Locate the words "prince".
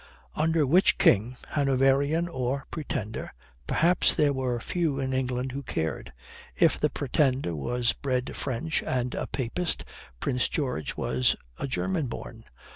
10.19-10.47